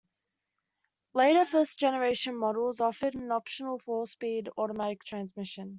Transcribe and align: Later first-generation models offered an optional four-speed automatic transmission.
Later 1.13 1.45
first-generation 1.45 2.35
models 2.35 2.81
offered 2.81 3.13
an 3.13 3.31
optional 3.31 3.77
four-speed 3.77 4.49
automatic 4.57 5.03
transmission. 5.03 5.69